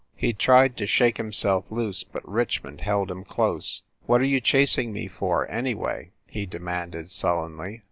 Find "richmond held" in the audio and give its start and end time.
2.27-3.11